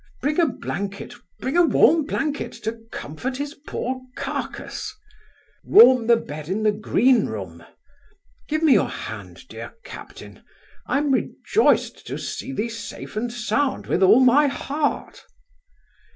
bring 0.19 0.39
a 0.39 0.47
blanket 0.47 1.13
bring 1.39 1.55
a 1.55 1.61
warm 1.63 2.03
blanket 2.05 2.51
to 2.53 2.75
comfort 2.91 3.37
his 3.37 3.53
poor 3.67 4.01
carcase 4.15 4.95
warm 5.63 6.07
the 6.07 6.17
bed 6.17 6.49
in 6.49 6.63
the 6.63 6.71
green 6.71 7.27
room 7.27 7.63
give 8.47 8.63
me 8.63 8.73
your 8.73 8.89
hand, 8.89 9.47
dear 9.47 9.75
captain 9.83 10.41
I'm 10.87 11.11
rejoiced 11.11 12.07
to 12.07 12.17
see 12.17 12.51
thee 12.51 12.67
safe 12.67 13.15
and 13.15 13.31
sound 13.31 13.85
with 13.85 14.01
all 14.01 14.21
my 14.21 14.47
heart. 14.47 15.23